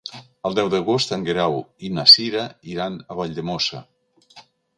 [0.49, 1.57] El deu d'agost en Guerau
[1.89, 3.85] i na Cira iran a Valldemossa.